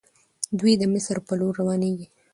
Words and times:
دوی 0.59 0.73
د 0.77 0.83
مصر 0.93 1.17
په 1.27 1.33
لور 1.39 1.53
روانيږي. 1.61 2.07